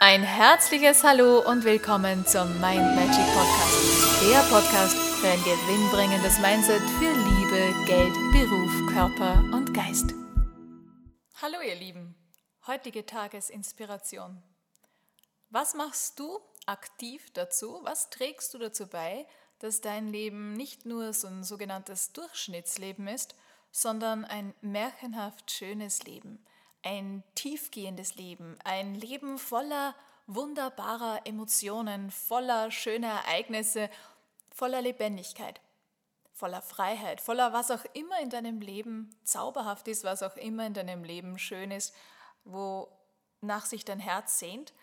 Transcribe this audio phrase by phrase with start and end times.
[0.00, 4.22] Ein herzliches Hallo und willkommen zum Mind Magic Podcast.
[4.30, 10.14] Der Podcast für ein gewinnbringendes Mindset für Liebe, Geld, Beruf, Körper und Geist.
[11.42, 12.14] Hallo ihr Lieben,
[12.68, 14.40] heutige Tagesinspiration.
[15.50, 17.80] Was machst du aktiv dazu?
[17.82, 19.26] Was trägst du dazu bei,
[19.58, 23.34] dass dein Leben nicht nur so ein sogenanntes Durchschnittsleben ist,
[23.72, 26.46] sondern ein märchenhaft schönes Leben,
[26.82, 29.94] ein tiefgehendes Leben, ein Leben voller
[30.26, 33.90] wunderbarer Emotionen, voller schöner Ereignisse,
[34.50, 35.60] voller Lebendigkeit,
[36.32, 40.74] voller Freiheit, voller was auch immer in deinem Leben zauberhaft ist, was auch immer in
[40.74, 41.94] deinem Leben schön ist,
[42.44, 44.74] wonach sich dein Herz sehnt.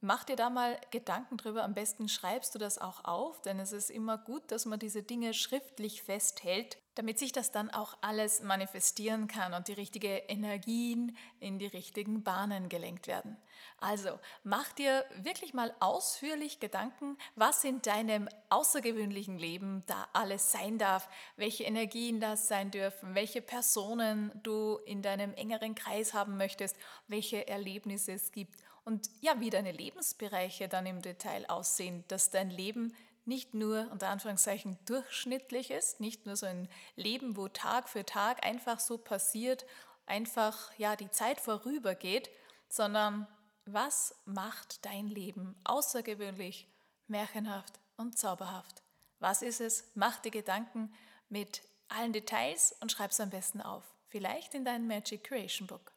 [0.00, 1.64] Mach dir da mal Gedanken drüber.
[1.64, 5.02] Am besten schreibst du das auch auf, denn es ist immer gut, dass man diese
[5.02, 11.16] Dinge schriftlich festhält, damit sich das dann auch alles manifestieren kann und die richtigen Energien
[11.38, 13.36] in die richtigen Bahnen gelenkt werden.
[13.78, 20.78] Also mach dir wirklich mal ausführlich Gedanken, was in deinem außergewöhnlichen Leben da alles sein
[20.78, 26.76] darf, welche Energien das sein dürfen, welche Personen du in deinem engeren Kreis haben möchtest,
[27.08, 32.50] welche Erlebnisse es gibt und ja, wie deine Lebensbereiche dann im Detail aussehen, dass dein
[32.50, 32.94] Leben
[33.26, 38.44] nicht nur unter Anführungszeichen durchschnittlich ist, nicht nur so ein Leben, wo Tag für Tag
[38.44, 39.66] einfach so passiert,
[40.06, 42.30] einfach ja die Zeit vorübergeht,
[42.68, 43.26] sondern
[43.64, 46.68] was macht dein Leben außergewöhnlich,
[47.08, 48.82] märchenhaft und zauberhaft?
[49.18, 49.90] Was ist es?
[49.94, 50.94] Mach dir Gedanken
[51.28, 53.84] mit allen Details und schreib es am besten auf.
[54.08, 55.92] Vielleicht in dein Magic Creation Book.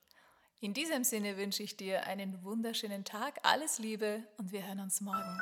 [0.61, 4.99] In diesem Sinne wünsche ich dir einen wunderschönen Tag, alles Liebe und wir hören uns
[4.99, 5.39] morgen.